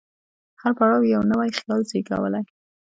[0.61, 2.43] هر پړاو یو نوی خیال زېږولی.